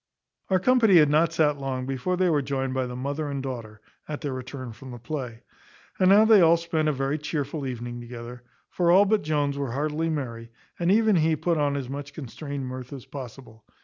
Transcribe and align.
Our 0.49 0.59
company 0.59 0.95
had 0.95 1.11
not 1.11 1.31
sat 1.31 1.59
long 1.59 1.85
before 1.85 2.17
they 2.17 2.27
were 2.27 2.41
joined 2.41 2.73
by 2.73 2.87
the 2.87 2.95
mother 2.95 3.29
and 3.29 3.43
daughter, 3.43 3.81
at 4.07 4.21
their 4.21 4.33
return 4.33 4.71
from 4.71 4.89
the 4.89 4.97
play. 4.97 5.43
And 5.99 6.09
now 6.09 6.25
they 6.25 6.41
all 6.41 6.57
spent 6.57 6.87
a 6.87 6.91
very 6.91 7.19
chearful 7.19 7.67
evening 7.67 8.01
together; 8.01 8.41
for 8.71 8.89
all 8.89 9.05
but 9.05 9.21
Jones 9.21 9.59
were 9.59 9.73
heartily 9.73 10.09
merry, 10.09 10.49
and 10.79 10.91
even 10.91 11.17
he 11.17 11.35
put 11.35 11.59
on 11.59 11.75
as 11.77 11.87
much 11.87 12.13
constrained 12.15 12.65
mirth 12.65 12.91
as 12.91 13.05
possible. 13.05 13.63